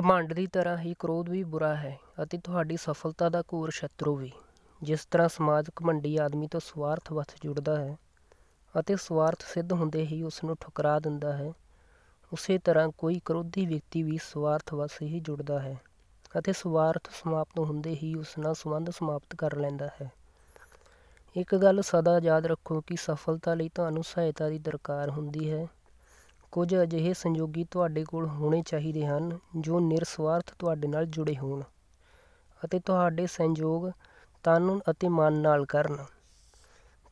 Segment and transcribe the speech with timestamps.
[0.00, 4.30] ਘਮੰਡ ਦੀ ਤਰ੍ਹਾਂ ਹੀ ਕ੍ਰੋਧ ਵੀ ਬੁਰਾ ਹੈ ਅਤੇ ਤੁਹਾਡੀ ਸਫਲਤਾ ਦਾ ਘੋਰ ਸ਼ਤਰੂ ਵੀ।
[4.82, 7.96] ਜਿਸ ਤਰ੍ਹਾਂ ਸਮਾਜ ਘਮੰਡੀ ਆਦਮੀ ਤੋਂ ਸਵਾਰਥ ਵਸ ਜੁੜਦਾ ਹੈ
[8.74, 11.52] ਅਤੇ ਸਵਾਰਥ ਸਿੱਧ ਹੁੰਦੇ ਹੀ ਉਸ ਨੂੰ ਠੁਕਰਾ ਦਿੰਦਾ ਹੈ,
[12.32, 15.76] ਉਸੇ ਤਰ੍ਹਾਂ ਕੋਈ ਕ੍ਰੋਧੀ ਵਿਅਕਤੀ ਵੀ ਸਵਾਰਥ ਵਸ ਹੀ ਜੁੜਦਾ ਹੈ
[16.38, 20.10] ਅਤੇ ਸਵਾਰਥ ਸਮਾਪਤ ਹੁੰਦੇ ਹੀ ਉਸ ਨਾਲ ਸੰਬੰਧ ਸਮਾਪਤ ਕਰ ਲੈਂਦਾ ਹੈ।
[21.36, 25.66] ਇੱਕ ਗੱਲ ਸਦਾ ਯਾਦ ਰੱਖੋ ਕਿ ਸਫਲਤਾ ਲਈ ਤੁਹਾਨੂੰ ਸਹਾਇਤਾ ਦੀ ਦਰਕਾਰ ਹੁੰਦੀ ਹੈ
[26.56, 31.62] ਕੁਝ ਅਜਿਹੇ ਸੰਯੋਗੀ ਤੁਹਾਡੇ ਕੋਲ ਹੋਣੇ ਚਾਹੀਦੇ ਹਨ, ਜੋ ਨਿਰਸਵਾਰਥ ਤੁਹਾਡੇ ਨਾਲ ਜੁੜੇ ਹੋਣ
[32.64, 33.90] ਅਤੇ ਤੁਹਾਡੇ ਸੰਯੋਗ
[34.42, 35.96] ਤਨ ਅਤੇ ਮਨ ਨਾਲ ਕਰਨ।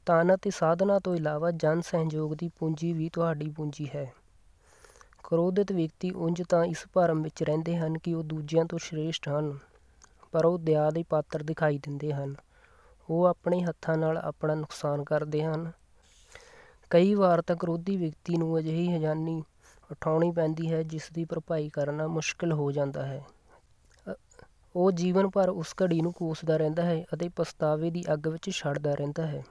[0.07, 4.13] ਤਨ ਅਤੇ ਸਾਧਨਾ ਤੋਂ ਇਲਾਵਾ ਜਨ ਸਹਿਯੋਗ ਦੀ ਪੂੰਜੀ ਵੀ ਤੁਹਾਡੀ ਪੂੰਜੀ ਹੈ।
[5.25, 9.59] ਕ੍ਰੋਧਿਤ ਵਿਅਕਤੀ ਉਂਝ ਤਾਂ ਇਸ ਭਰਮ ਵਿੱਚ ਰਹਿੰਦੇ ਹਨ ਕਿ ਉਹ ਦੂਜਿਆਂ ਤੋਂ ਸ਼੍ਰੇਸ਼ਟ ਹਨ,
[10.33, 12.35] ਪਰ ਉਹ ਦਇਆ ਦੇ ਪਾਤਰ ਦਿਖਾਈ ਦਿੰਦੇ ਹਨ।
[13.11, 15.73] ਉਹ ਆਪਣੇ ਹੱਥਾਂ ਨਾਲ ਆਪਣਾ ਨੁਕਸਾਨ ਕਰਦੇ ਹਨ
[16.91, 19.43] ਕਈ ਵਾਰ ਤਾਂ ਕ੍ਰੋਧੀ ਵਿਅਕਤੀ ਨੂੰ ਅਜਿਹੀ ਹਜਾਨੀ
[19.93, 23.25] ਉਠਾਉਣੀ ਪੈਂਦੀ ਹੈ, ਜਿਸ ਦੀ ਭਰਪਾਈ ਕਰਨਾ ਮੁਸ਼ਕਲ ਹੋ ਜਾਂਦਾ ਹੈ।
[24.75, 28.95] ਉਹ ਜੀਵਨ ਭਰ ਉਸ ਘੜੀ ਨੂੰ ਕੋਸਦਾ ਰਹਿੰਦਾ ਹੈ ਅਤੇ ਪਛਤਾਵੇ ਦੀ ਅੱਗ ਵਿੱਚ ਛੜਦਾ
[28.95, 29.43] ਰਹਿੰਦਾ ਹੈ।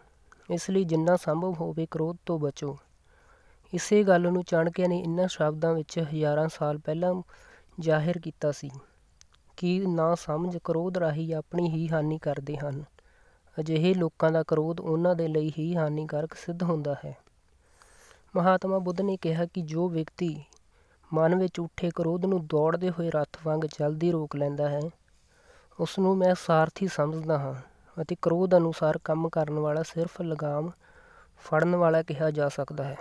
[0.52, 2.78] ਇਸ ਲਈ ਜਿੰਨਾ ਸੰਭਵ ਹੋਵੇ ਕ੍ਰੋਧ ਤੋਂ ਬਚੋ।
[3.74, 7.14] ਇਸੇ ਗੱਲ ਨੂੰ ਚਾਣਕਿਆ ਨੇ ਇਨ੍ਹਾਂ ਸ਼ਬਦਾਂ ਵਿੱਚ ਹਜ਼ਾਰਾਂ ਸਾਲ ਪਹਿਲਾਂ
[7.80, 8.70] ਜ਼ਾਹਿਰ ਕੀਤਾ ਸੀ
[9.58, 12.84] ਕਿ ਨਾ ਸਮਝ ਕ੍ਰੋਧ ਰਾਹੀਂ ਆਪਣੀ ਹੀ ਹਾਨੀ ਕਰਦੇ ਹਨ।
[13.58, 17.16] ਅਜਿਹੇ ਲੋਕਾਂ ਦਾ ਕ੍ਰੋਧ ਉਹਨਾਂ ਦੇ ਲਈ ਹੀ ਹਾਨੀਕਾਰਕ ਸਿੱਧ ਹੁੰਦਾ ਹੈ।
[18.36, 20.44] ਮਹਾਤਮਾ ਬੁੱਧ ਨੇ ਕਿਹਾ ਕਿ ਜੋ ਵਿਅਕਤੀ
[21.14, 24.80] ਮਨ ਵਿੱਚ ਉੱਠੇ ਕ੍ਰੋਧ ਨੂੰ ਦੌੜਦੇ ਹੋਏ ਰੱਥ ਵਾਂਗ ਜਲਦੀ ਰੋਕ ਲੈਂਦਾ ਹੈ
[25.80, 27.54] ਉਸ ਨੂੰ ਮੈਂ ਸਾਰਥੀ ਸਮਝਦਾ ਹਾਂ
[28.02, 30.72] ਅਤੇ ਕ੍ਰੋਧ ਅਨੁਸਾਰ ਕੰਮ ਕਰਨ ਵਾਲਾ ਸਿਰਫ ਲਗਾਮ
[31.38, 32.98] ਫੜਨ ਵਾਲਾ ਕਿਹਾ ਜਾ ਸਕਦਾ ਹੈ।